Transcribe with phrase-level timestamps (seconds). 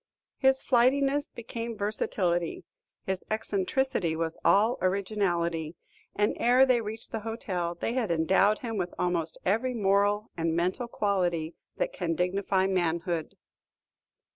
[0.39, 2.63] His flightiness became versatility;
[3.03, 5.75] his eccentricity was all originalty;
[6.15, 10.55] and ere they reached the hotel, they had endowed him with almost every moral and
[10.55, 13.35] mental quality that can dignify manhood.